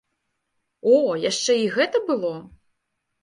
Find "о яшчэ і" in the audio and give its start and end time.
0.93-1.69